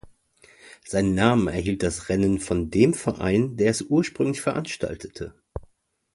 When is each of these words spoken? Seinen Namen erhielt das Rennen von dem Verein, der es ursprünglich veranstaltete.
Seinen 0.83 1.13
Namen 1.13 1.47
erhielt 1.47 1.83
das 1.83 2.09
Rennen 2.09 2.39
von 2.39 2.71
dem 2.71 2.95
Verein, 2.95 3.55
der 3.55 3.69
es 3.69 3.83
ursprünglich 3.83 4.41
veranstaltete. 4.41 5.35